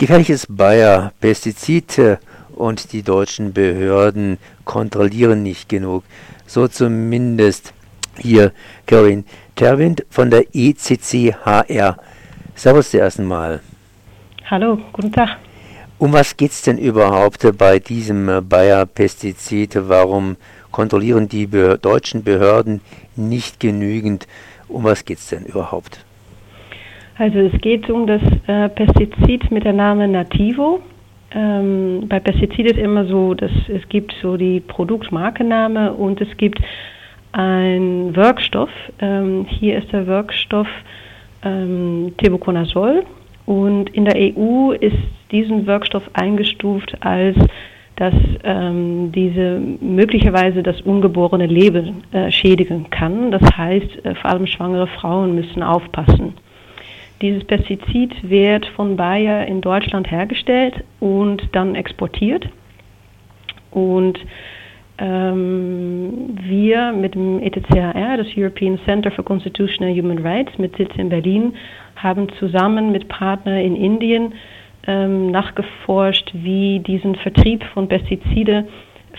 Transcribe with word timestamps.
Gefährliches 0.00 0.46
Bayer, 0.48 1.12
Pestizide 1.20 2.20
und 2.54 2.94
die 2.94 3.02
deutschen 3.02 3.52
Behörden 3.52 4.38
kontrollieren 4.64 5.42
nicht 5.42 5.68
genug. 5.68 6.04
So 6.46 6.68
zumindest 6.68 7.74
hier 8.16 8.52
Caroline 8.86 9.24
Terwind 9.56 10.06
von 10.08 10.30
der 10.30 10.46
ECCHR. 10.54 11.98
Servus 12.54 12.90
zuerst 12.92 13.18
einmal. 13.18 13.60
Hallo, 14.46 14.78
guten 14.94 15.12
Tag. 15.12 15.36
Um 15.98 16.14
was 16.14 16.34
geht 16.34 16.52
es 16.52 16.62
denn 16.62 16.78
überhaupt 16.78 17.46
bei 17.58 17.78
diesem 17.78 18.48
Bayer-Pestizid? 18.48 19.86
Warum 19.86 20.38
kontrollieren 20.70 21.28
die 21.28 21.46
deutschen 21.46 22.24
Behörden 22.24 22.80
nicht 23.16 23.60
genügend? 23.60 24.26
Um 24.66 24.84
was 24.84 25.04
geht 25.04 25.18
es 25.18 25.28
denn 25.28 25.44
überhaupt? 25.44 26.06
Also 27.20 27.38
es 27.38 27.60
geht 27.60 27.90
um 27.90 28.06
das 28.06 28.22
äh, 28.46 28.70
Pestizid 28.70 29.50
mit 29.50 29.64
der 29.64 29.74
Name 29.74 30.08
Nativo. 30.08 30.80
Ähm, 31.32 32.06
bei 32.08 32.18
Pestizid 32.18 32.64
ist 32.64 32.78
immer 32.78 33.04
so, 33.04 33.34
dass 33.34 33.50
es 33.68 33.86
gibt 33.90 34.14
so 34.22 34.38
die 34.38 34.60
Produktmarkenname 34.60 35.92
und 35.92 36.18
es 36.22 36.34
gibt 36.38 36.62
einen 37.32 38.16
Wirkstoff. 38.16 38.70
Ähm, 39.00 39.44
hier 39.46 39.76
ist 39.76 39.92
der 39.92 40.06
Wirkstoff 40.06 40.66
ähm, 41.44 42.14
Tebuconazol 42.16 43.04
und 43.44 43.90
in 43.90 44.06
der 44.06 44.16
EU 44.16 44.72
ist 44.72 44.96
diesen 45.30 45.66
Wirkstoff 45.66 46.04
eingestuft 46.14 46.96
als 47.00 47.36
dass 47.96 48.14
ähm, 48.44 49.12
diese 49.12 49.60
möglicherweise 49.82 50.62
das 50.62 50.80
ungeborene 50.80 51.44
Leben 51.44 52.02
äh, 52.12 52.30
schädigen 52.32 52.88
kann. 52.88 53.30
Das 53.30 53.42
heißt, 53.58 54.06
äh, 54.06 54.14
vor 54.14 54.30
allem 54.30 54.46
schwangere 54.46 54.86
Frauen 54.86 55.34
müssen 55.34 55.62
aufpassen. 55.62 56.32
Dieses 57.22 57.44
Pestizid 57.44 58.14
wird 58.22 58.66
von 58.76 58.96
Bayer 58.96 59.46
in 59.46 59.60
Deutschland 59.60 60.10
hergestellt 60.10 60.84
und 61.00 61.42
dann 61.52 61.74
exportiert. 61.74 62.48
Und 63.70 64.18
ähm, 64.96 66.36
wir 66.42 66.92
mit 66.92 67.14
dem 67.14 67.40
ETCHR, 67.40 68.16
das 68.16 68.26
European 68.36 68.78
Center 68.86 69.10
for 69.10 69.24
Constitutional 69.24 69.94
Human 69.94 70.18
Rights 70.18 70.56
mit 70.58 70.76
Sitz 70.76 70.92
in 70.96 71.10
Berlin, 71.10 71.54
haben 71.96 72.28
zusammen 72.38 72.90
mit 72.90 73.08
Partnern 73.08 73.58
in 73.58 73.76
Indien 73.76 74.34
ähm, 74.86 75.30
nachgeforscht, 75.30 76.30
wie 76.32 76.80
diesen 76.80 77.14
Vertrieb 77.16 77.64
von 77.74 77.86
Pestizide 77.86 78.66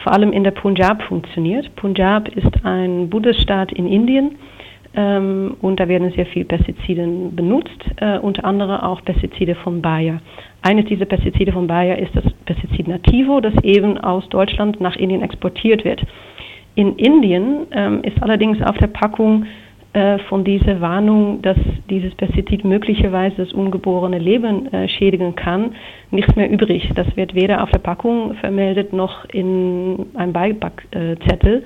vor 0.04 0.14
allem 0.14 0.32
in 0.34 0.44
der 0.44 0.52
Punjab 0.52 1.04
funktioniert. 1.04 1.76
Punjab 1.76 2.30
ist 2.30 2.66
ein 2.66 3.10
Bundesstaat 3.10 3.72
in 3.72 3.88
Indien 3.88 4.38
ähm, 4.94 5.56
und 5.62 5.80
da 5.80 5.88
werden 5.88 6.12
sehr 6.12 6.26
viele 6.26 6.46
Pestizide 6.46 7.08
benutzt, 7.32 7.82
äh, 7.98 8.18
unter 8.20 8.44
anderem 8.44 8.82
auch 8.82 9.04
Pestizide 9.04 9.56
von 9.56 9.82
Bayer. 9.82 10.20
Eines 10.62 10.86
dieser 10.86 11.06
Pestizide 11.06 11.54
von 11.54 11.68
Bayer 11.68 11.98
ist 11.98 12.16
das 12.16 12.26
Pestizid 12.46 12.88
Nativo, 12.88 13.40
das 13.40 13.54
eben 13.64 13.98
aus 13.98 14.28
Deutschland 14.30 14.82
nach 14.82 14.96
Indien 14.98 15.22
exportiert 15.22 15.86
wird. 15.86 16.02
In 16.76 16.96
Indien 16.98 17.68
ähm, 17.72 18.04
ist 18.04 18.22
allerdings 18.22 18.62
auf 18.62 18.78
der 18.78 18.88
Packung 18.88 19.46
äh, 19.94 20.20
von 20.30 20.44
dieser 20.44 20.80
Warnung, 20.80 21.42
dass 21.42 21.58
dieses 21.90 22.14
Pestizid 22.16 22.64
möglicherweise 22.64 23.38
das 23.38 23.54
ungeborene 23.54 24.20
Leben 24.20 24.72
äh, 24.74 24.88
schädigen 24.88 25.36
kann, 25.36 25.76
nichts 26.12 26.36
mehr 26.36 26.50
übrig. 26.50 26.90
Das 26.96 27.08
wird 27.16 27.34
weder 27.34 27.64
auf 27.64 27.72
der 27.72 27.80
Packung 27.80 28.36
vermeldet 28.36 28.94
noch 28.94 29.26
in 29.30 30.06
einem 30.16 30.32
Beipackzettel. 30.34 31.64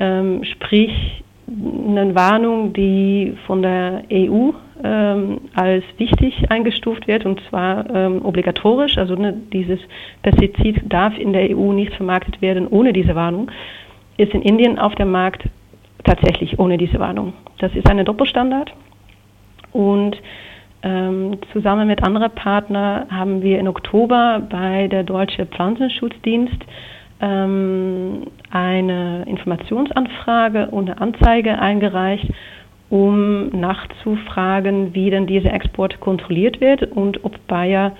Ähm, 0.00 0.44
sprich, 0.44 1.22
eine 1.48 2.14
Warnung, 2.14 2.72
die 2.72 3.34
von 3.46 3.62
der 3.62 4.02
EU 4.12 4.50
ähm, 4.84 5.40
als 5.54 5.84
wichtig 5.96 6.50
eingestuft 6.50 7.08
wird 7.08 7.24
und 7.24 7.40
zwar 7.48 7.88
ähm, 7.90 8.24
obligatorisch. 8.24 8.98
Also 8.98 9.14
ne, 9.14 9.34
dieses 9.52 9.80
Pestizid 10.22 10.82
darf 10.88 11.16
in 11.18 11.32
der 11.32 11.56
EU 11.56 11.72
nicht 11.72 11.94
vermarktet 11.94 12.42
werden 12.42 12.66
ohne 12.68 12.92
diese 12.92 13.14
Warnung, 13.14 13.50
ist 14.18 14.34
in 14.34 14.42
Indien 14.42 14.78
auf 14.78 14.94
dem 14.94 15.10
Markt 15.10 15.44
tatsächlich 16.04 16.58
ohne 16.58 16.76
diese 16.76 16.98
Warnung. 16.98 17.32
Das 17.58 17.74
ist 17.74 17.88
ein 17.88 18.04
Doppelstandard 18.04 18.72
und 19.72 20.16
ähm, 20.82 21.38
zusammen 21.52 21.88
mit 21.88 22.02
anderen 22.04 22.30
Partnern 22.30 23.10
haben 23.10 23.42
wir 23.42 23.58
im 23.58 23.66
Oktober 23.66 24.42
bei 24.48 24.86
der 24.86 25.02
Deutsche 25.02 25.46
Pflanzenschutzdienst 25.46 26.64
ähm, 27.20 28.26
eine 28.50 29.24
Informationsanfrage 29.26 30.68
und 30.70 30.90
eine 30.90 31.00
Anzeige 31.00 31.58
eingereicht, 31.58 32.28
um 32.90 33.48
nachzufragen, 33.48 34.94
wie 34.94 35.10
denn 35.10 35.26
dieser 35.26 35.52
Export 35.52 36.00
kontrolliert 36.00 36.60
wird 36.60 36.84
und 36.92 37.24
ob 37.24 37.46
Bayer 37.46 37.92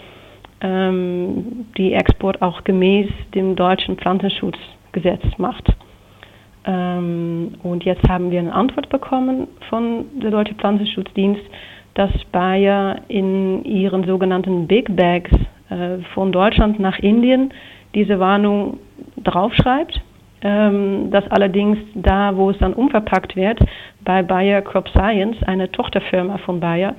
ähm, 0.61 1.67
die 1.77 1.93
Export 1.93 2.41
auch 2.43 2.65
gemäß 2.65 3.09
dem 3.35 3.55
deutschen 3.55 3.97
Pflanzenschutzgesetz 3.97 5.23
macht. 5.37 5.73
Ähm, 6.65 7.55
und 7.63 7.85
jetzt 7.85 8.09
haben 8.09 8.31
wir 8.31 8.41
eine 8.41 8.55
Antwort 8.55 8.89
bekommen 8.89 9.49
von 9.69 10.07
der 10.21 10.31
Deutsche 10.31 10.55
Pflanzenschutzdienst, 10.55 11.43
dass 11.95 12.11
Bayer 12.33 13.01
in 13.09 13.65
ihren 13.65 14.05
sogenannten 14.05 14.67
Big 14.67 14.95
Bags 14.95 15.31
äh, 15.71 15.99
von 16.15 16.33
Deutschland 16.33 16.79
nach 16.79 16.99
Indien 16.99 17.53
diese 17.95 18.19
Warnung 18.21 18.79
draufschreibt. 19.31 20.01
Ähm, 20.41 21.11
dass 21.11 21.29
allerdings 21.33 21.79
da, 21.97 22.37
wo 22.37 22.51
es 22.51 22.59
dann 22.59 22.73
umverpackt 22.73 23.35
wird, 23.35 23.59
bei 24.05 24.23
Bayer 24.23 24.63
Crop 24.63 24.89
Science, 24.91 25.37
eine 25.43 25.69
Tochterfirma 25.73 26.39
von 26.39 26.61
Bayer, 26.61 26.95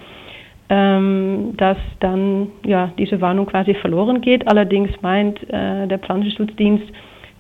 ähm, 0.67 1.53
dass 1.56 1.78
dann 2.01 2.50
ja 2.66 2.91
diese 2.97 3.22
Warnung 3.22 3.45
quasi 3.45 3.75
verloren 3.75 4.19
geht. 4.19 4.45
Allerdings 4.47 4.91
meint 5.01 5.41
äh, 5.50 5.88
der 5.88 6.00
Pflanzenschutzdienst, 6.00 6.85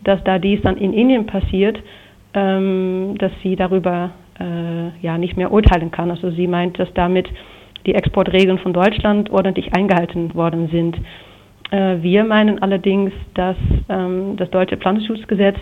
dass 0.05 0.23
da 0.23 0.39
dies 0.39 0.61
dann 0.61 0.77
in 0.77 0.93
Indien 0.93 1.25
passiert, 1.25 1.77
ähm, 2.33 3.15
dass 3.17 3.33
sie 3.43 3.57
darüber 3.57 4.11
äh, 4.39 4.97
ja 5.01 5.17
nicht 5.17 5.35
mehr 5.35 5.51
urteilen 5.51 5.91
kann. 5.91 6.11
Also 6.11 6.31
sie 6.31 6.47
meint, 6.47 6.79
dass 6.79 6.91
damit 6.93 7.27
die 7.85 7.95
Exportregeln 7.95 8.59
von 8.59 8.73
Deutschland 8.73 9.29
ordentlich 9.29 9.73
eingehalten 9.73 10.33
worden 10.33 10.69
sind. 10.69 10.97
Äh, 11.71 12.01
wir 12.01 12.23
meinen 12.23 12.61
allerdings, 12.61 13.11
dass 13.33 13.57
ähm, 13.89 14.35
das 14.37 14.49
deutsche 14.49 14.77
Pflanzenschutzgesetz 14.77 15.57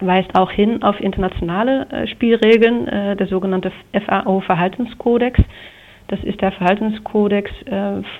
weist 0.00 0.34
auch 0.34 0.50
hin 0.50 0.82
auf 0.82 1.00
internationale 1.00 1.86
äh, 1.90 2.06
Spielregeln, 2.06 2.88
äh, 2.88 3.16
der 3.16 3.26
sogenannte 3.26 3.72
FAO-Verhaltenskodex. 3.92 5.40
Das 6.08 6.22
ist 6.22 6.42
der 6.42 6.52
Verhaltenskodex 6.52 7.50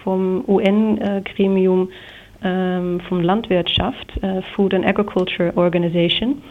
vom 0.03 0.43
UN-Gremium 0.49 1.91
ähm, 2.43 3.01
vom 3.07 3.21
Landwirtschaft, 3.21 4.11
Food 4.55 4.73
and 4.73 4.87
Agriculture 4.87 5.53
Organization. 5.55 6.43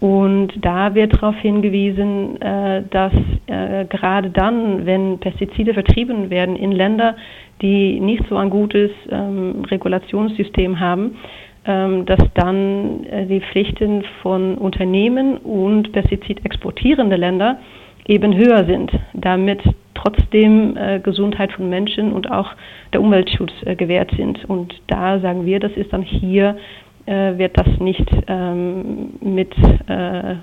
Und 0.00 0.52
da 0.60 0.94
wird 0.94 1.14
darauf 1.14 1.36
hingewiesen, 1.36 2.40
äh, 2.42 2.82
dass 2.90 3.12
äh, 3.46 3.86
gerade 3.86 4.30
dann, 4.30 4.84
wenn 4.84 5.18
Pestizide 5.18 5.72
vertrieben 5.72 6.28
werden 6.28 6.54
in 6.56 6.72
Länder, 6.72 7.16
die 7.62 7.98
nicht 8.00 8.22
so 8.28 8.36
ein 8.36 8.50
gutes 8.50 8.90
ähm, 9.10 9.64
Regulationssystem 9.70 10.78
haben, 10.78 11.16
ähm, 11.64 12.04
dass 12.04 12.20
dann 12.34 13.04
äh, 13.04 13.26
die 13.26 13.40
Pflichten 13.40 14.04
von 14.20 14.56
Unternehmen 14.58 15.38
und 15.38 15.92
Pestizid 15.92 16.44
exportierende 16.44 17.16
Länder 17.16 17.58
eben 18.06 18.36
höher 18.36 18.66
sind, 18.66 18.92
damit 19.14 19.62
trotzdem 19.94 20.78
Gesundheit 21.02 21.50
von 21.50 21.68
Menschen 21.68 22.12
und 22.12 22.30
auch 22.30 22.52
der 22.92 23.00
Umweltschutz 23.00 23.52
äh, 23.64 23.74
gewährt 23.74 24.12
sind. 24.16 24.44
Und 24.48 24.74
da 24.86 25.18
sagen 25.18 25.44
wir, 25.44 25.58
das 25.58 25.72
ist 25.72 25.92
dann 25.92 26.02
hier 26.02 26.56
äh, 27.06 27.38
wird 27.38 27.56
das 27.56 27.68
nicht 27.78 28.08
ähm, 28.26 29.14
mit 29.20 29.54
äh, 29.86 30.36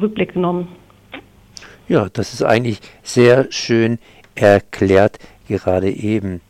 Rückblick 0.00 0.34
genommen. 0.34 0.68
Ja, 1.88 2.08
das 2.12 2.32
ist 2.32 2.42
eigentlich 2.42 2.80
sehr 3.02 3.46
schön 3.50 3.98
erklärt, 4.34 5.18
gerade 5.48 5.90
eben. 5.90 6.40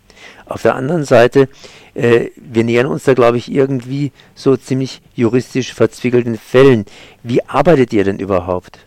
Auf 0.47 0.63
der 0.63 0.75
anderen 0.75 1.05
Seite, 1.05 1.49
äh, 1.95 2.29
wir 2.37 2.65
nähern 2.65 2.87
uns 2.87 3.05
da, 3.05 3.15
glaube 3.15 3.39
ich, 3.39 3.53
irgendwie 3.53 4.13
so 4.35 4.57
ziemlich 4.57 5.01
juristisch 5.15 5.73
verzwickelten 5.73 6.37
Fällen. 6.37 6.85
Wie 7.23 7.43
arbeitet 7.45 7.93
ihr 7.93 8.05
denn 8.05 8.19
überhaupt? 8.19 8.79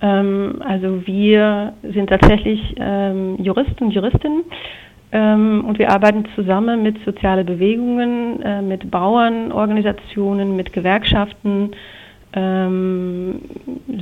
Ähm, 0.00 0.60
also 0.60 1.06
wir 1.06 1.74
sind 1.82 2.08
tatsächlich 2.08 2.60
ähm, 2.78 3.36
Juristen 3.38 3.84
und 3.84 3.90
Juristinnen 3.92 4.44
und 5.18 5.78
wir 5.78 5.90
arbeiten 5.90 6.24
zusammen 6.34 6.82
mit 6.82 6.96
sozialen 7.04 7.46
Bewegungen, 7.46 8.42
äh, 8.42 8.62
mit 8.62 8.90
Bauernorganisationen, 8.90 10.56
mit 10.56 10.72
Gewerkschaften, 10.72 11.70
ähm, 12.34 13.40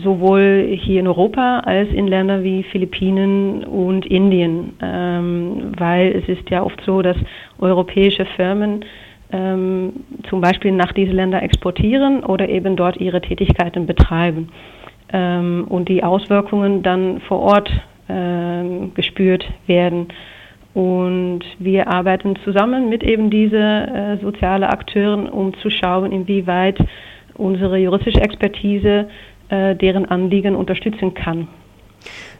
sowohl 0.03 0.79
hier 0.81 1.00
in 1.00 1.06
Europa 1.06 1.61
als 1.61 1.91
in 1.91 2.06
Ländern 2.06 2.43
wie 2.44 2.62
Philippinen 2.62 3.62
und 3.64 4.06
Indien, 4.06 4.73
ähm, 4.81 5.73
weil 5.76 6.17
es 6.17 6.29
ist 6.29 6.49
ja 6.49 6.62
oft 6.62 6.81
so, 6.87 7.03
dass 7.03 7.17
europäische 7.59 8.25
Firmen 8.25 8.85
ähm, 9.32 9.93
zum 10.31 10.41
Beispiel 10.41 10.73
nach 10.73 10.93
diesen 10.93 11.14
Ländern 11.14 11.43
exportieren 11.43 12.25
oder 12.25 12.49
eben 12.49 12.75
dort 12.75 12.97
ihre 12.99 13.20
Tätigkeiten 13.20 13.87
betreiben 13.87 14.49
ähm, 15.12 15.67
und 15.69 15.91
die 15.91 16.03
Auswirkungen 16.03 16.82
dann 16.82 17.20
vor 17.20 17.41
Ort 17.41 17.70
ähm, 18.09 18.94
gespürt 18.94 19.47
werden. 19.67 20.09
Und 20.75 21.41
wir 21.59 21.89
arbeiten 21.89 22.37
zusammen 22.45 22.89
mit 22.89 23.03
eben 23.03 23.31
diese 23.31 23.59
äh, 23.59 24.17
soziale 24.23 24.71
Akteuren, 24.71 25.29
um 25.29 25.53
zu 25.59 25.69
schauen, 25.69 26.13
inwieweit 26.13 26.79
unsere 27.35 27.77
juristische 27.77 28.21
Expertise 28.21 29.09
äh, 29.49 29.75
deren 29.77 30.07
Anliegen 30.07 30.57
unterstützen 30.57 31.13
kann. 31.13 31.49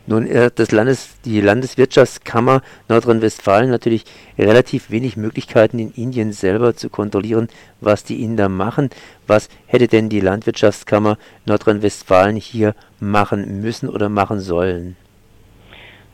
Nun, 0.07 0.27
äh, 0.27 0.51
das 0.53 0.73
Landes, 0.73 1.21
die 1.25 1.41
Landeswirtschaftskammer 1.41 2.63
Nordrhein-Westfalen 2.89 3.71
natürlich 3.71 4.05
relativ 4.37 4.91
wenig 4.91 5.17
Möglichkeiten 5.17 5.79
in 5.79 5.93
Indien 5.93 6.33
selber 6.33 6.75
zu 6.75 6.89
kontrollieren, 6.89 7.49
was 7.81 8.03
die 8.03 8.23
Inder 8.23 8.49
machen. 8.49 8.91
Was 9.27 9.49
hätte 9.67 9.87
denn 9.87 10.09
die 10.09 10.21
Landwirtschaftskammer 10.21 11.19
Nordrhein-Westfalen 11.47 12.37
hier 12.37 12.75
machen 12.99 13.61
müssen 13.61 13.89
oder 13.89 14.09
machen 14.09 14.41
sollen? 14.41 14.97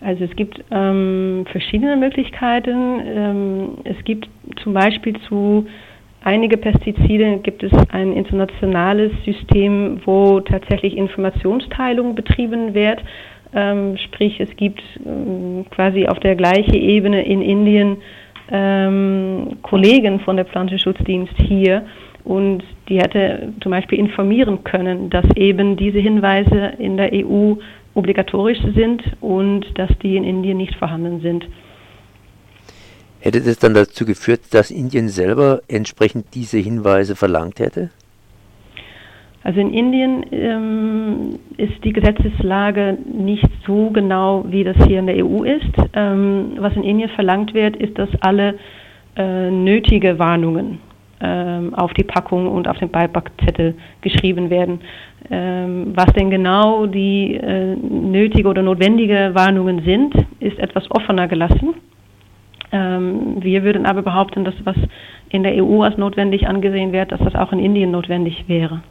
Also 0.01 0.25
es 0.25 0.37
gibt 0.37 0.63
ähm, 0.71 1.45
verschiedene 1.51 1.97
Möglichkeiten. 1.97 3.01
Ähm, 3.05 3.69
es 3.85 3.97
gibt 4.05 4.29
zum 4.63 4.73
Beispiel 4.73 5.17
zu 5.29 5.67
einige 6.23 6.57
Pestizide 6.57 7.39
gibt 7.43 7.63
es 7.63 7.73
ein 7.91 8.13
internationales 8.13 9.13
System, 9.25 10.01
wo 10.05 10.41
tatsächlich 10.41 10.97
Informationsteilung 10.97 12.15
betrieben 12.15 12.75
wird. 12.75 13.03
Ähm, 13.55 13.97
sprich, 13.97 14.39
es 14.41 14.55
gibt 14.57 14.83
ähm, 15.05 15.65
quasi 15.71 16.07
auf 16.07 16.21
der 16.21 16.37
gleichen 16.37 16.75
Ebene 16.75 17.25
in 17.25 17.43
Indien 17.43 17.97
ähm, 18.51 19.57
Kollegen 19.63 20.21
von 20.21 20.37
der 20.37 20.45
Pflanzenschutzdienst 20.45 21.35
hier 21.37 21.87
und 22.25 22.63
die 22.89 22.99
hätte 22.99 23.55
zum 23.63 23.73
Beispiel 23.73 23.99
informieren 23.99 24.65
können, 24.65 25.09
dass 25.11 25.25
eben 25.35 25.77
diese 25.77 25.99
Hinweise 25.99 26.73
in 26.79 26.97
der 26.97 27.11
EU 27.13 27.55
obligatorisch 27.99 28.61
sind 28.75 29.03
und 29.21 29.67
dass 29.75 29.91
die 30.03 30.17
in 30.17 30.25
Indien 30.25 30.57
nicht 30.57 30.77
vorhanden 30.77 31.21
sind. 31.21 31.47
Hätte 33.21 33.41
das 33.41 33.59
dann 33.59 33.75
dazu 33.75 34.07
geführt, 34.07 34.41
dass 34.53 34.71
Indien 34.71 35.09
selber 35.09 35.61
entsprechend 35.67 36.27
diese 36.35 36.59
Hinweise 36.59 37.17
verlangt 37.17 37.59
hätte? 37.59 37.91
Also 39.43 39.61
in 39.61 39.73
Indien 39.73 40.27
ähm, 40.31 41.39
ist 41.57 41.83
die 41.85 41.93
Gesetzeslage 41.93 42.99
nicht 43.13 43.49
so 43.67 43.91
genau, 43.91 44.45
wie 44.49 44.63
das 44.63 44.77
hier 44.87 44.99
in 44.99 45.07
der 45.07 45.25
EU 45.25 45.43
ist. 45.43 45.73
Ähm, 45.95 46.53
was 46.59 46.75
in 46.75 46.85
Indien 46.85 47.09
verlangt 47.11 47.55
wird, 47.55 47.77
ist, 47.77 47.99
dass 47.99 48.09
alle 48.21 48.59
äh, 49.17 49.51
nötige 49.51 50.19
Warnungen 50.19 50.79
ähm, 51.21 51.75
auf 51.75 51.93
die 51.95 52.05
Packung 52.05 52.47
und 52.47 52.69
auf 52.69 52.79
den 52.79 52.91
Beipackzettel 52.91 53.75
geschrieben 54.01 54.51
werden. 54.51 54.81
Ähm, 55.31 55.93
was 55.95 56.07
denn 56.15 56.31
genau 56.31 56.87
die 56.87 57.35
äh, 57.35 57.77
nötige 57.77 58.49
oder 58.49 58.63
notwendige 58.63 59.31
Warnungen 59.35 59.85
sind, 59.85 60.15
ist 60.41 60.59
etwas 60.59 60.91
offener 60.91 61.29
gelassen. 61.29 61.75
Ähm, 62.73 63.37
wir 63.43 63.63
würden 63.63 63.85
aber 63.85 64.03
behaupten, 64.03 64.45
dass 64.45 64.55
was 64.65 64.77
in 65.29 65.43
der 65.43 65.63
EU 65.63 65.83
als 65.83 65.99
notwendig 65.99 66.47
angesehen 66.47 66.93
wird, 66.93 67.13
dass 67.13 67.21
das 67.21 67.35
auch 67.35 67.53
in 67.53 67.59
Indien 67.59 67.91
notwendig 67.91 68.45
wäre. 68.49 68.83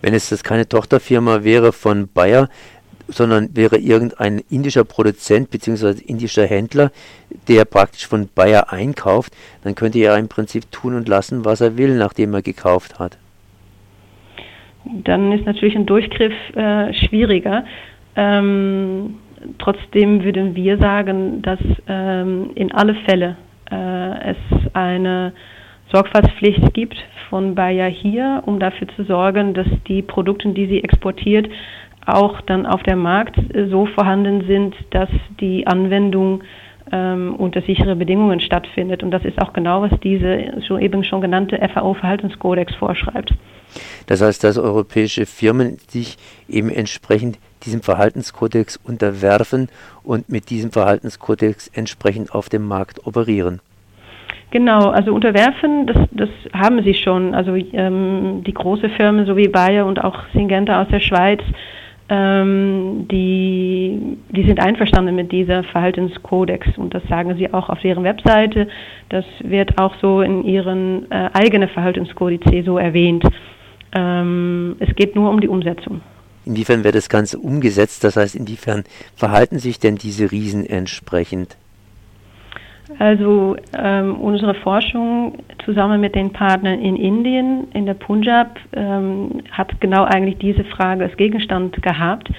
Wenn 0.00 0.14
es 0.14 0.28
das 0.28 0.44
keine 0.44 0.68
Tochterfirma 0.68 1.42
wäre 1.42 1.72
von 1.72 2.08
Bayer, 2.12 2.48
sondern 3.08 3.56
wäre 3.56 3.78
irgendein 3.78 4.42
indischer 4.50 4.84
Produzent 4.84 5.50
bzw. 5.50 6.02
indischer 6.04 6.46
Händler, 6.46 6.92
der 7.48 7.64
praktisch 7.64 8.06
von 8.06 8.28
Bayer 8.32 8.72
einkauft, 8.72 9.32
dann 9.64 9.74
könnte 9.74 9.98
er 9.98 10.16
im 10.18 10.28
Prinzip 10.28 10.70
tun 10.70 10.94
und 10.94 11.08
lassen, 11.08 11.44
was 11.44 11.60
er 11.60 11.76
will, 11.78 11.96
nachdem 11.96 12.34
er 12.34 12.42
gekauft 12.42 12.98
hat. 12.98 13.16
Dann 15.04 15.32
ist 15.32 15.44
natürlich 15.44 15.76
ein 15.76 15.86
Durchgriff 15.86 16.32
äh, 16.54 16.92
schwieriger. 16.94 17.64
Ähm, 18.16 19.16
trotzdem 19.58 20.24
würden 20.24 20.54
wir 20.54 20.78
sagen, 20.78 21.42
dass 21.42 21.60
ähm, 21.86 22.50
in 22.54 22.72
alle 22.72 22.94
Fälle 23.06 23.36
äh, 23.70 24.30
es 24.30 24.36
eine 24.72 25.32
Sorgfaltspflicht 25.92 26.74
gibt 26.74 26.96
von 27.28 27.54
Bayer 27.54 27.88
hier, 27.88 28.42
um 28.46 28.58
dafür 28.58 28.88
zu 28.88 29.04
sorgen, 29.04 29.54
dass 29.54 29.66
die 29.86 30.02
Produkte, 30.02 30.48
die 30.50 30.66
sie 30.66 30.82
exportiert, 30.82 31.48
auch 32.06 32.40
dann 32.42 32.66
auf 32.66 32.82
dem 32.82 33.00
Markt 33.00 33.38
so 33.70 33.86
vorhanden 33.86 34.46
sind, 34.46 34.74
dass 34.90 35.10
die 35.40 35.66
Anwendung 35.66 36.42
ähm, 36.92 37.34
unter 37.36 37.62
sichere 37.62 37.96
Bedingungen 37.96 38.40
stattfindet. 38.40 39.02
Und 39.02 39.10
das 39.10 39.24
ist 39.24 39.40
auch 39.40 39.52
genau, 39.52 39.82
was 39.82 39.92
diese 40.00 40.62
schon 40.66 40.80
eben 40.80 41.04
schon 41.04 41.20
genannte 41.20 41.58
FAO-Verhaltenskodex 41.74 42.74
vorschreibt. 42.74 43.34
Das 44.06 44.22
heißt, 44.22 44.42
dass 44.44 44.58
europäische 44.58 45.26
Firmen 45.26 45.78
sich 45.88 46.16
eben 46.48 46.70
entsprechend 46.70 47.38
diesem 47.64 47.82
Verhaltenskodex 47.82 48.78
unterwerfen 48.82 49.68
und 50.02 50.28
mit 50.28 50.50
diesem 50.50 50.70
Verhaltenskodex 50.70 51.68
entsprechend 51.68 52.34
auf 52.34 52.48
dem 52.48 52.66
Markt 52.66 53.06
operieren. 53.06 53.60
Genau, 54.50 54.88
also 54.88 55.12
unterwerfen, 55.12 55.86
das, 55.86 55.96
das 56.10 56.30
haben 56.54 56.82
sie 56.82 56.94
schon. 56.94 57.34
Also 57.34 57.54
ähm, 57.54 58.42
die 58.46 58.54
große 58.54 58.88
Firmen, 58.90 59.26
so 59.26 59.36
wie 59.36 59.48
Bayer 59.48 59.84
und 59.84 60.02
auch 60.02 60.16
Syngenta 60.32 60.80
aus 60.80 60.88
der 60.88 61.00
Schweiz, 61.00 61.40
ähm, 62.08 63.06
die, 63.10 64.16
die 64.30 64.46
sind 64.46 64.60
einverstanden 64.60 65.14
mit 65.14 65.30
dieser 65.30 65.62
Verhaltenskodex 65.64 66.78
und 66.78 66.94
das 66.94 67.02
sagen 67.08 67.36
sie 67.36 67.52
auch 67.52 67.68
auf 67.68 67.80
deren 67.80 68.04
Webseite. 68.04 68.68
Das 69.10 69.24
wird 69.40 69.78
auch 69.78 69.94
so 70.00 70.22
in 70.22 70.44
ihren 70.44 71.10
äh, 71.10 71.30
eigenen 71.34 71.68
Verhaltenskodice 71.68 72.64
so 72.64 72.78
erwähnt. 72.78 73.24
Ähm, 73.92 74.76
es 74.78 74.94
geht 74.96 75.16
nur 75.16 75.30
um 75.30 75.40
die 75.40 75.48
Umsetzung. 75.48 76.00
Inwiefern 76.46 76.82
wird 76.82 76.94
das 76.94 77.10
Ganze 77.10 77.38
umgesetzt? 77.38 78.04
Das 78.04 78.16
heißt, 78.16 78.34
inwiefern 78.34 78.84
verhalten 79.14 79.58
sich 79.58 79.78
denn 79.78 79.96
diese 79.96 80.32
Riesen 80.32 80.64
entsprechend? 80.64 81.58
Also 82.98 83.56
ähm, 83.76 84.16
unsere 84.16 84.54
Forschung 84.54 85.38
zusammen 85.64 86.00
mit 86.00 86.14
den 86.14 86.32
Partnern 86.32 86.80
in 86.80 86.96
Indien, 86.96 87.68
in 87.74 87.86
der 87.86 87.94
Punjab, 87.94 88.58
ähm, 88.72 89.42
hat 89.50 89.80
genau 89.80 90.04
eigentlich 90.04 90.38
diese 90.38 90.64
Frage 90.64 91.04
als 91.04 91.16
Gegenstand 91.16 91.80
gehabt. 91.82 92.30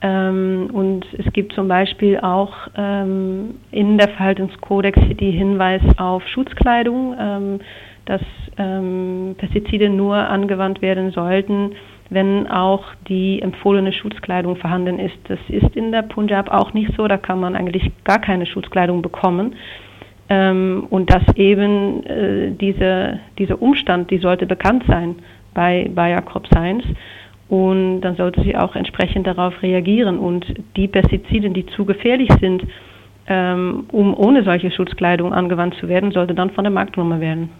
Ähm, 0.00 0.68
und 0.72 1.06
es 1.18 1.32
gibt 1.32 1.54
zum 1.54 1.68
Beispiel 1.68 2.18
auch 2.20 2.52
ähm, 2.76 3.54
in 3.72 3.98
der 3.98 4.08
Verhaltenskodex 4.08 4.98
die 5.18 5.32
Hinweis 5.32 5.82
auf 5.96 6.22
Schutzkleidung, 6.28 7.16
ähm, 7.18 7.60
dass 8.04 8.22
ähm, 8.58 9.34
Pestizide 9.38 9.88
nur 9.88 10.16
angewandt 10.16 10.82
werden 10.82 11.10
sollten, 11.10 11.72
wenn 12.10 12.46
auch 12.46 12.84
die 13.08 13.42
empfohlene 13.42 13.92
Schutzkleidung 13.92 14.56
vorhanden 14.56 14.98
ist. 14.98 15.18
Das 15.24 15.38
ist 15.48 15.76
in 15.76 15.92
der 15.92 16.02
Punjab 16.02 16.50
auch 16.50 16.72
nicht 16.72 16.92
so, 16.96 17.06
da 17.06 17.18
kann 17.18 17.40
man 17.40 17.54
eigentlich 17.54 17.90
gar 18.04 18.18
keine 18.18 18.46
Schutzkleidung 18.46 19.02
bekommen. 19.02 19.56
Ähm, 20.30 20.86
und 20.90 21.10
dass 21.10 21.22
eben 21.36 22.04
äh, 22.04 22.50
diese, 22.52 23.20
dieser 23.38 23.60
Umstand, 23.60 24.10
die 24.10 24.18
sollte 24.18 24.46
bekannt 24.46 24.84
sein 24.86 25.16
bei 25.54 25.90
Bayer 25.94 26.22
Crop 26.22 26.46
Science. 26.46 26.84
Und 27.48 28.02
dann 28.02 28.16
sollte 28.16 28.42
sie 28.42 28.56
auch 28.56 28.74
entsprechend 28.76 29.26
darauf 29.26 29.62
reagieren. 29.62 30.18
Und 30.18 30.46
die 30.76 30.88
Pestizide, 30.88 31.50
die 31.50 31.64
zu 31.66 31.84
gefährlich 31.84 32.28
sind, 32.40 32.62
ähm, 33.26 33.86
um 33.92 34.14
ohne 34.14 34.42
solche 34.44 34.70
Schutzkleidung 34.70 35.32
angewandt 35.32 35.74
zu 35.76 35.88
werden, 35.88 36.12
sollte 36.12 36.34
dann 36.34 36.50
von 36.50 36.64
der 36.64 36.72
Markt 36.72 36.94
genommen 36.94 37.20
werden. 37.20 37.50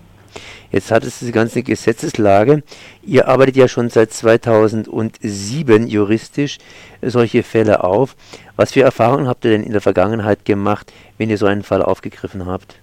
Jetzt 0.71 0.91
hat 0.91 1.05
es 1.05 1.19
diese 1.19 1.33
ganze 1.33 1.63
Gesetzeslage. 1.63 2.63
Ihr 3.03 3.29
arbeitet 3.29 3.57
ja 3.57 3.69
schon 3.69 3.89
seit 3.89 4.13
2007 4.13 5.87
juristisch 5.87 6.59
solche 7.03 7.43
Fälle 7.43 7.85
auf. 7.85 8.17
Was 8.57 8.73
für 8.73 8.83
Erfahrungen 8.83 9.29
habt 9.29 9.45
ihr 9.45 9.53
denn 9.53 9.63
in 9.63 9.73
der 9.73 9.81
Vergangenheit 9.81 10.45
gemacht, 10.45 10.93
wenn 11.17 11.31
ihr 11.31 11.39
so 11.39 11.47
einen 11.47 11.63
Fall 11.63 11.83
aufgegriffen 11.83 12.47
habt? 12.47 12.81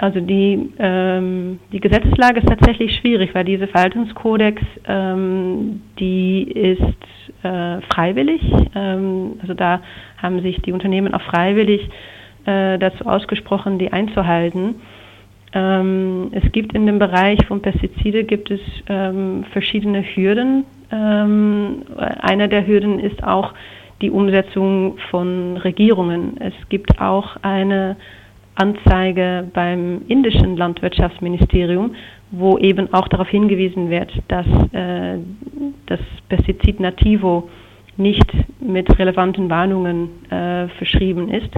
Also 0.00 0.20
die, 0.20 0.72
ähm, 0.78 1.58
die 1.72 1.80
Gesetzeslage 1.80 2.38
ist 2.38 2.48
tatsächlich 2.48 2.94
schwierig, 2.96 3.34
weil 3.34 3.44
diese 3.44 3.66
Verhaltenskodex, 3.66 4.62
ähm, 4.86 5.82
die 5.98 6.42
ist 6.42 6.80
äh, 7.42 7.80
freiwillig. 7.92 8.40
Ähm, 8.76 9.40
also 9.42 9.54
da 9.54 9.82
haben 10.22 10.40
sich 10.40 10.62
die 10.62 10.72
Unternehmen 10.72 11.12
auch 11.14 11.22
freiwillig 11.22 11.90
äh, 12.46 12.78
dazu 12.78 13.06
ausgesprochen, 13.06 13.80
die 13.80 13.92
einzuhalten. 13.92 14.76
Ähm, 15.54 16.30
es 16.32 16.52
gibt 16.52 16.74
in 16.74 16.86
dem 16.86 16.98
Bereich 16.98 17.44
von 17.46 17.62
Pestizide 17.62 18.24
gibt 18.24 18.50
es 18.50 18.60
ähm, 18.88 19.44
verschiedene 19.52 20.02
Hürden. 20.02 20.64
Ähm, 20.92 21.82
einer 21.96 22.48
der 22.48 22.66
Hürden 22.66 22.98
ist 22.98 23.22
auch 23.24 23.54
die 24.00 24.10
Umsetzung 24.10 24.98
von 25.10 25.56
Regierungen. 25.56 26.36
Es 26.40 26.54
gibt 26.68 27.00
auch 27.00 27.36
eine 27.42 27.96
Anzeige 28.54 29.48
beim 29.54 30.02
indischen 30.08 30.56
Landwirtschaftsministerium, 30.56 31.94
wo 32.30 32.58
eben 32.58 32.92
auch 32.92 33.08
darauf 33.08 33.28
hingewiesen 33.28 33.88
wird, 33.88 34.12
dass 34.28 34.46
äh, 34.72 35.18
das 35.86 36.00
Pestizid 36.28 36.80
Nativo 36.80 37.48
nicht 37.96 38.30
mit 38.60 38.98
relevanten 38.98 39.48
Warnungen 39.48 40.08
äh, 40.30 40.68
verschrieben 40.76 41.28
ist. 41.30 41.50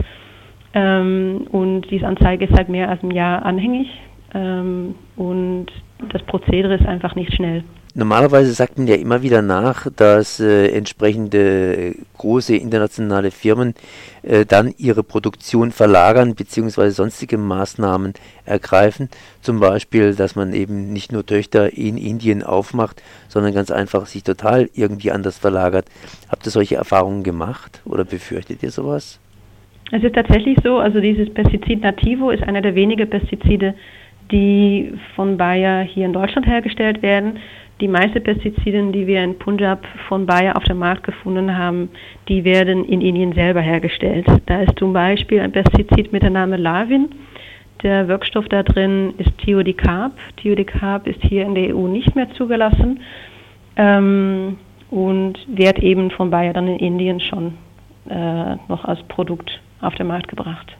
Ähm, 0.75 1.47
und 1.51 1.91
diese 1.91 2.07
Anzeige 2.07 2.45
ist 2.45 2.55
seit 2.55 2.69
mehr 2.69 2.89
als 2.89 3.03
einem 3.03 3.13
Jahr 3.13 3.45
anhängig 3.45 3.89
ähm, 4.35 4.95
und 5.17 5.67
das 6.13 6.23
Prozedere 6.23 6.75
ist 6.75 6.87
einfach 6.87 7.15
nicht 7.15 7.35
schnell. 7.35 7.65
Normalerweise 7.93 8.53
sagt 8.53 8.79
man 8.79 8.87
ja 8.87 8.95
immer 8.95 9.23
wieder 9.23 9.43
nach, 9.43 9.89
dass 9.97 10.39
äh, 10.39 10.69
entsprechende 10.69 11.97
große 12.19 12.55
internationale 12.55 13.33
Firmen 13.33 13.75
äh, 14.23 14.47
dann 14.47 14.73
ihre 14.79 15.03
Produktion 15.03 15.73
verlagern 15.73 16.37
bzw. 16.37 16.91
sonstige 16.91 17.37
Maßnahmen 17.37 18.15
ergreifen. 18.45 19.09
Zum 19.41 19.59
Beispiel, 19.59 20.15
dass 20.15 20.37
man 20.37 20.53
eben 20.53 20.93
nicht 20.93 21.11
nur 21.11 21.27
Töchter 21.27 21.77
in 21.77 21.97
Indien 21.97 22.45
aufmacht, 22.45 23.03
sondern 23.27 23.55
ganz 23.55 23.73
einfach 23.73 24.07
sich 24.07 24.23
total 24.23 24.71
irgendwie 24.73 25.11
anders 25.11 25.39
verlagert. 25.39 25.87
Habt 26.29 26.47
ihr 26.47 26.53
solche 26.53 26.77
Erfahrungen 26.77 27.25
gemacht 27.25 27.83
oder 27.85 28.05
befürchtet 28.05 28.63
ihr 28.63 28.71
sowas? 28.71 29.19
Es 29.93 30.05
ist 30.05 30.15
tatsächlich 30.15 30.57
so, 30.63 30.79
also 30.79 31.01
dieses 31.01 31.33
Pestizid 31.35 31.83
Nativo 31.83 32.31
ist 32.31 32.45
einer 32.45 32.61
der 32.61 32.75
wenigen 32.75 33.11
Pestizide, 33.11 33.75
die 34.31 34.93
von 35.17 35.37
Bayer 35.37 35.83
hier 35.83 36.07
in 36.07 36.13
Deutschland 36.13 36.47
hergestellt 36.47 37.03
werden. 37.03 37.39
Die 37.81 37.89
meisten 37.89 38.23
Pestizide, 38.23 38.93
die 38.93 39.07
wir 39.07 39.25
in 39.25 39.39
Punjab 39.39 39.85
von 40.07 40.27
Bayer 40.27 40.57
auf 40.57 40.65
dem 40.65 40.79
Markt 40.79 41.03
gefunden 41.03 41.57
haben, 41.57 41.89
die 42.29 42.45
werden 42.45 42.85
in 42.85 43.01
Indien 43.01 43.33
selber 43.33 43.61
hergestellt. 43.61 44.27
Da 44.47 44.63
ist 44.63 44.79
zum 44.79 44.93
Beispiel 44.93 45.41
ein 45.41 45.51
Pestizid 45.51 46.13
mit 46.13 46.23
dem 46.23 46.35
Namen 46.35 46.61
Lavin. 46.61 47.09
Der 47.83 48.07
Wirkstoff 48.07 48.47
da 48.49 48.63
drin 48.63 49.15
ist 49.19 49.37
Thiodicap. 49.39 50.13
Thiodicap 50.37 51.07
ist 51.07 51.23
hier 51.23 51.45
in 51.47 51.55
der 51.55 51.75
EU 51.75 51.89
nicht 51.89 52.15
mehr 52.15 52.31
zugelassen 52.35 53.01
ähm, 53.77 54.59
und 54.91 55.39
wird 55.49 55.79
eben 55.79 56.11
von 56.11 56.31
Bayer 56.31 56.53
dann 56.53 56.69
in 56.69 56.79
Indien 56.79 57.19
schon 57.19 57.55
äh, 58.09 58.57
noch 58.69 58.85
als 58.85 59.03
Produkt 59.05 59.61
auf 59.81 59.95
den 59.95 60.07
Markt 60.07 60.29
gebracht. 60.29 60.77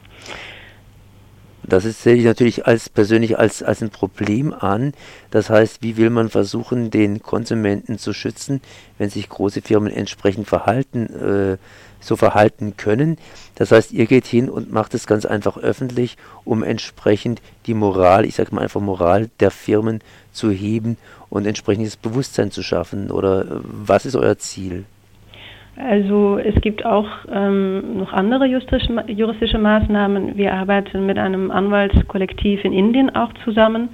Das 1.63 1.85
ist, 1.85 2.01
sehe 2.01 2.15
ich 2.15 2.25
natürlich 2.25 2.65
als 2.65 2.89
persönlich 2.89 3.37
als, 3.37 3.61
als 3.61 3.81
ein 3.81 3.91
Problem 3.91 4.53
an. 4.53 4.93
Das 5.29 5.49
heißt, 5.49 5.83
wie 5.83 5.95
will 5.95 6.09
man 6.09 6.29
versuchen, 6.29 6.89
den 6.89 7.21
Konsumenten 7.21 7.97
zu 7.99 8.13
schützen, 8.13 8.61
wenn 8.97 9.09
sich 9.09 9.29
große 9.29 9.61
Firmen 9.61 9.93
entsprechend 9.93 10.47
verhalten, 10.47 11.05
äh, 11.13 11.57
so 11.99 12.15
verhalten 12.15 12.77
können. 12.77 13.17
Das 13.55 13.71
heißt, 13.71 13.91
ihr 13.91 14.07
geht 14.07 14.25
hin 14.25 14.49
und 14.49 14.71
macht 14.71 14.95
es 14.95 15.05
ganz 15.05 15.25
einfach 15.25 15.57
öffentlich, 15.57 16.17
um 16.43 16.63
entsprechend 16.63 17.41
die 17.67 17.75
Moral, 17.75 18.25
ich 18.25 18.35
sage 18.35 18.55
mal 18.55 18.61
einfach 18.61 18.81
Moral 18.81 19.29
der 19.39 19.51
Firmen 19.51 19.99
zu 20.31 20.49
heben 20.49 20.97
und 21.29 21.45
entsprechendes 21.45 21.95
Bewusstsein 21.95 22.49
zu 22.49 22.63
schaffen. 22.63 23.11
Oder 23.11 23.41
äh, 23.43 23.59
was 23.63 24.07
ist 24.07 24.15
euer 24.15 24.39
Ziel? 24.39 24.85
Also 25.77 26.37
es 26.37 26.59
gibt 26.61 26.85
auch 26.85 27.07
ähm, 27.31 27.97
noch 27.97 28.11
andere 28.11 28.45
juristische, 28.45 29.03
juristische 29.07 29.57
Maßnahmen. 29.57 30.37
Wir 30.37 30.53
arbeiten 30.53 31.05
mit 31.05 31.17
einem 31.17 31.49
Anwaltskollektiv 31.49 32.65
in 32.65 32.73
Indien 32.73 33.15
auch 33.15 33.33
zusammen. 33.45 33.89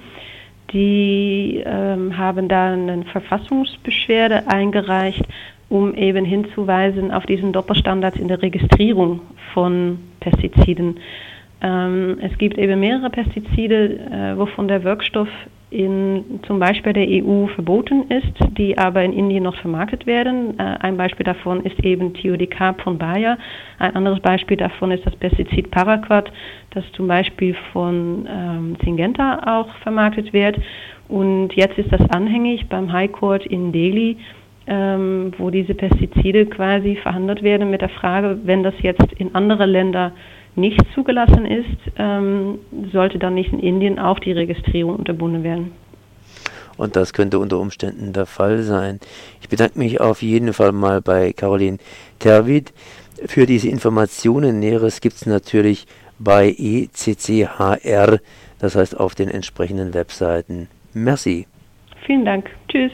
Die 0.72 1.62
ähm, 1.64 2.18
haben 2.18 2.48
da 2.48 2.72
eine 2.72 3.04
Verfassungsbeschwerde 3.04 4.48
eingereicht, 4.48 5.24
um 5.68 5.94
eben 5.94 6.24
hinzuweisen 6.24 7.10
auf 7.10 7.24
diesen 7.26 7.52
Doppelstandards 7.52 8.18
in 8.18 8.28
der 8.28 8.42
Registrierung 8.42 9.20
von 9.54 9.98
Pestiziden. 10.20 10.98
Ähm, 11.62 12.18
es 12.20 12.36
gibt 12.38 12.58
eben 12.58 12.80
mehrere 12.80 13.08
Pestizide, 13.08 13.98
äh, 13.98 14.38
wovon 14.38 14.68
der 14.68 14.84
Wirkstoff 14.84 15.28
in 15.70 16.40
zum 16.46 16.58
Beispiel 16.58 16.94
der 16.94 17.06
EU 17.06 17.46
verboten 17.48 18.04
ist, 18.10 18.56
die 18.56 18.78
aber 18.78 19.02
in 19.04 19.12
Indien 19.12 19.44
noch 19.44 19.56
vermarktet 19.56 20.06
werden. 20.06 20.58
Äh, 20.58 20.76
ein 20.80 20.96
Beispiel 20.96 21.24
davon 21.24 21.64
ist 21.64 21.78
eben 21.84 22.14
Thiodicap 22.14 22.80
von 22.80 22.96
Bayer. 22.96 23.36
Ein 23.78 23.94
anderes 23.94 24.20
Beispiel 24.20 24.56
davon 24.56 24.90
ist 24.90 25.04
das 25.04 25.14
Pestizid 25.16 25.70
Paraquat, 25.70 26.32
das 26.70 26.84
zum 26.92 27.06
Beispiel 27.06 27.54
von 27.72 28.26
ähm, 28.30 28.76
Syngenta 28.82 29.40
auch 29.60 29.68
vermarktet 29.82 30.32
wird. 30.32 30.58
Und 31.08 31.54
jetzt 31.54 31.78
ist 31.78 31.92
das 31.92 32.02
anhängig 32.10 32.68
beim 32.68 32.92
High 32.92 33.12
Court 33.12 33.44
in 33.44 33.72
Delhi, 33.72 34.16
ähm, 34.66 35.32
wo 35.36 35.50
diese 35.50 35.74
Pestizide 35.74 36.46
quasi 36.46 36.96
verhandelt 36.96 37.42
werden 37.42 37.70
mit 37.70 37.82
der 37.82 37.88
Frage, 37.90 38.38
wenn 38.44 38.62
das 38.62 38.74
jetzt 38.80 39.12
in 39.14 39.34
andere 39.34 39.66
Länder 39.66 40.12
nicht 40.58 40.80
zugelassen 40.94 41.46
ist, 41.46 41.92
ähm, 41.96 42.58
sollte 42.92 43.18
dann 43.18 43.34
nicht 43.34 43.52
in 43.52 43.60
Indien 43.60 43.98
auch 43.98 44.18
die 44.18 44.32
Registrierung 44.32 44.96
unterbunden 44.96 45.42
werden. 45.42 45.72
Und 46.76 46.94
das 46.94 47.12
könnte 47.12 47.38
unter 47.38 47.58
Umständen 47.58 48.12
der 48.12 48.26
Fall 48.26 48.62
sein. 48.62 49.00
Ich 49.40 49.48
bedanke 49.48 49.78
mich 49.78 50.00
auf 50.00 50.22
jeden 50.22 50.52
Fall 50.52 50.72
mal 50.72 51.00
bei 51.00 51.32
Caroline 51.32 51.78
Terwid 52.20 52.72
für 53.26 53.46
diese 53.46 53.68
Informationen. 53.68 54.60
Näheres 54.60 55.00
gibt 55.00 55.16
es 55.16 55.26
natürlich 55.26 55.86
bei 56.18 56.54
ECCHR, 56.56 58.20
das 58.60 58.76
heißt 58.76 58.98
auf 58.98 59.14
den 59.14 59.28
entsprechenden 59.28 59.92
Webseiten. 59.92 60.68
Merci. 60.94 61.46
Vielen 62.06 62.24
Dank. 62.24 62.50
Tschüss. 62.68 62.92